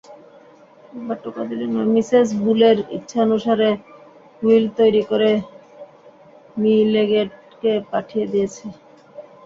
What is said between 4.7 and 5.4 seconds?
তৈরী করে